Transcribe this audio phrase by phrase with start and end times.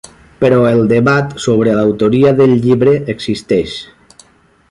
[0.43, 3.77] Però el debat sobre l'autoria del llibre existeix.